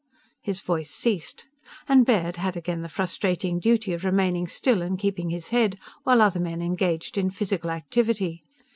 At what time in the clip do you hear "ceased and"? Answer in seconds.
0.89-2.07